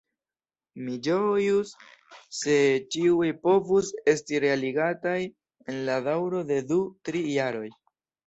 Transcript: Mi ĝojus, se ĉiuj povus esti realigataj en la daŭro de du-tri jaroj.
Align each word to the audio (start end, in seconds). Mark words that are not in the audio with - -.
Mi 0.85 0.93
ĝojus, 1.07 1.73
se 2.37 2.55
ĉiuj 2.95 3.29
povus 3.43 3.91
esti 4.15 4.41
realigataj 4.45 5.15
en 5.73 5.79
la 5.91 5.99
daŭro 6.09 6.43
de 6.53 6.59
du-tri 6.73 7.23
jaroj. 7.37 7.67